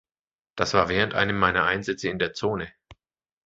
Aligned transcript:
Das 0.55 0.73
war 0.73 0.89
während 0.89 1.13
einem 1.13 1.37
meiner 1.37 1.65
Einsätze 1.65 2.09
in 2.09 2.17
der 2.17 2.33
Zone. 2.33 2.73